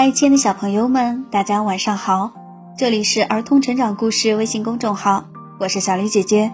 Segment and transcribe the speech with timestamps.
[0.00, 2.30] 嗨，亲爱的小朋友们，大家晚上好！
[2.76, 5.24] 这里是儿童成长故事微信公众号，
[5.58, 6.52] 我是小丽姐姐。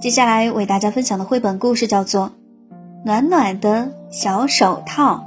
[0.00, 2.30] 接下来为大家分享的绘本故事叫做
[3.04, 5.24] 《暖暖的小手套》。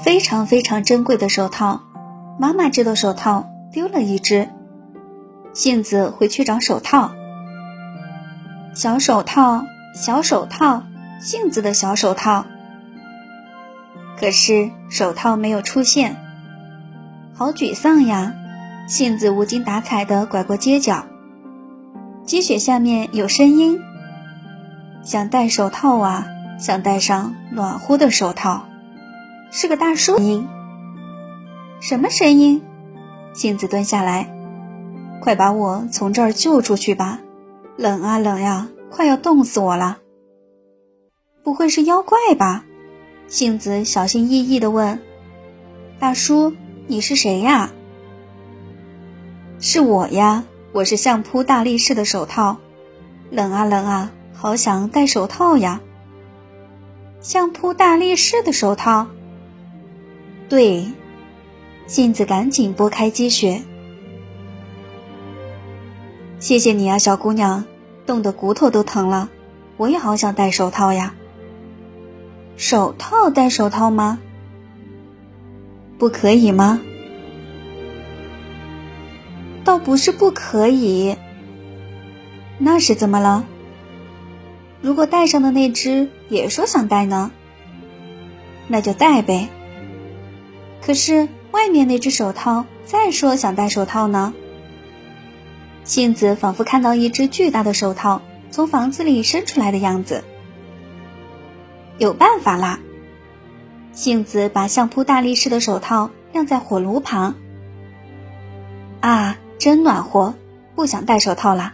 [0.00, 1.80] 非常非常珍贵的手套，
[2.38, 4.48] 妈妈织的手套丢了一只。
[5.52, 7.10] 杏子回去找手套。
[8.78, 10.84] 小手套，小手套，
[11.20, 12.44] 杏子的小手套。
[14.16, 16.14] 可是手套没有出现，
[17.34, 18.32] 好沮丧呀！
[18.86, 21.06] 杏子无精打采地拐过街角，
[22.24, 23.80] 积雪下面有声音，
[25.02, 26.28] 想戴手套啊，
[26.60, 28.64] 想戴上暖和的手套。
[29.50, 30.46] 是个大叔音，
[31.80, 32.62] 什么声音？
[33.34, 34.32] 杏子蹲下来，
[35.20, 37.18] 快把我从这儿救出去吧！
[37.78, 39.98] 冷啊冷呀，快要冻死我了！
[41.44, 42.64] 不会是妖怪吧？
[43.28, 45.00] 杏子小心翼翼地问
[46.00, 46.52] ：“大叔，
[46.88, 47.70] 你是谁呀
[49.62, 52.56] ？”“是我呀，我是相扑大力士的手套。
[53.30, 55.80] 冷啊冷啊，好想戴手套呀
[57.22, 59.06] ！”“相扑大力士的手套。”
[60.50, 60.84] 对，
[61.86, 63.62] 杏子赶紧拨开积雪。
[66.40, 67.64] 谢谢你啊，小姑娘，
[68.06, 69.28] 冻得骨头都疼了。
[69.76, 71.14] 我也好想戴手套呀。
[72.56, 74.20] 手套戴手套吗？
[75.98, 76.80] 不可以吗？
[79.64, 81.16] 倒不是不可以。
[82.58, 83.44] 那是怎么了？
[84.80, 87.32] 如果戴上的那只也说想戴呢？
[88.68, 89.48] 那就戴呗。
[90.80, 94.34] 可是外面那只手套再说想戴手套呢。
[95.88, 100.22] 杏子仿佛看到一只巨大的手套从房子里伸出来的样子。
[101.96, 102.78] 有办法啦！
[103.94, 107.36] 杏子把相扑大力士的手套晾在火炉旁。
[109.00, 110.34] 啊，真暖和，
[110.74, 111.72] 不想戴手套啦。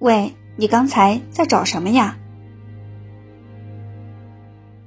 [0.00, 2.16] 喂，你刚才在找什么呀？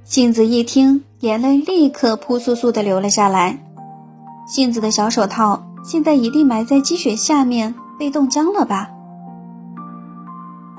[0.04, 3.58] 杏子一听，眼泪立刻扑簌簌的流了下来。
[4.46, 8.90] 杏子的小手套现在一定埋在积雪下面，被冻僵了吧？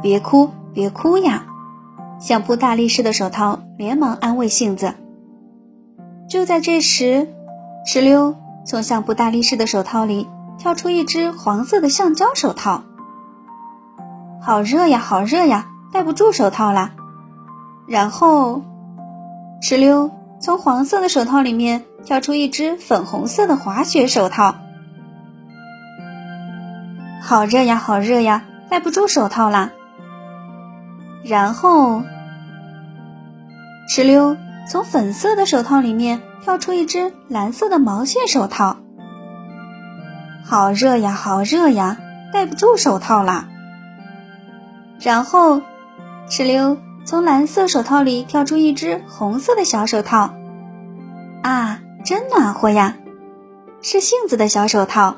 [0.02, 1.46] 别哭，别哭呀！
[2.20, 4.94] 相扑大力士的手套连忙安慰杏子。
[6.30, 7.28] 就在这时，
[7.86, 8.36] 哧溜，
[8.66, 12.84] 从相扑大力士的手套里跳出一只黄色的橡胶手套。
[14.42, 16.92] 好热呀，好热呀，戴不住手套啦。
[17.88, 18.62] 然后。
[19.62, 20.10] 哧溜，
[20.40, 24.56] 从黄色的手套里面跳出一只粉红色的滑雪手套。
[27.30, 29.70] 好热呀，好热呀，戴不住手套啦。
[31.24, 32.02] 然后，
[33.88, 34.36] 哧溜，
[34.68, 38.76] 从粉色的手套里面跳出一只蓝色的毛线手套。
[40.44, 41.96] 好热呀，好热呀，
[42.34, 43.48] 戴不住手套啦。
[45.00, 45.62] 然后，
[46.28, 46.76] 哧溜。
[47.06, 50.34] 从蓝色手套里跳出一只红色的小手套，
[51.44, 52.96] 啊，真暖和呀！
[53.84, 55.16] 是杏子的小手套。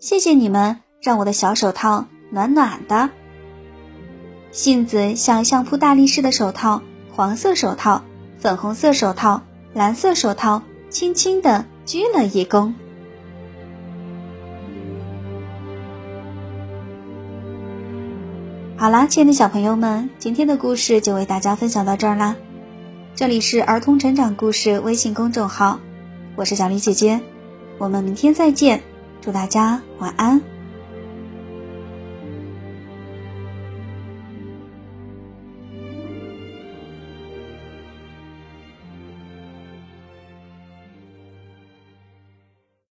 [0.00, 3.10] 谢谢你们，让我的小手套暖暖的。
[4.50, 6.80] 杏子向相扑大力士的手套、
[7.14, 8.02] 黄色手套、
[8.38, 9.42] 粉红色手套、
[9.74, 12.72] 蓝色手套轻轻地鞠了一躬。
[18.78, 22.36] 好啦，亲爱的小朋友们，今天的故事就为大家分享到这儿啦。
[23.14, 25.78] 这里是儿童成长故事微信公众号，
[26.36, 27.20] 我是小丽姐姐，
[27.76, 28.82] 我们明天再见，
[29.20, 30.59] 祝大家晚安。